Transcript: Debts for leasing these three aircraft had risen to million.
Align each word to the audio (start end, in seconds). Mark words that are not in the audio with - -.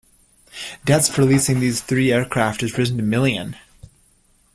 Debts 0.83 1.07
for 1.07 1.23
leasing 1.23 1.59
these 1.59 1.79
three 1.79 2.11
aircraft 2.11 2.61
had 2.61 2.75
risen 2.75 2.97
to 2.97 3.03
million. 3.03 3.55